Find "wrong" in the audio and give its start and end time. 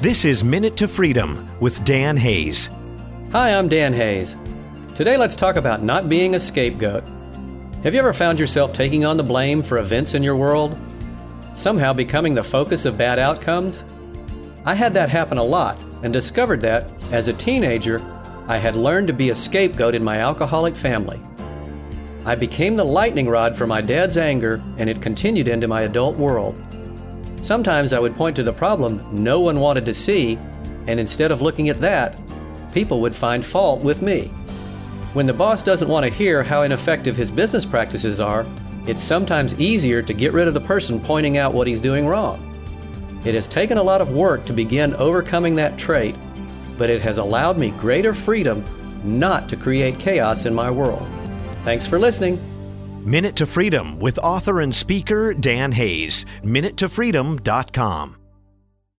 42.06-42.44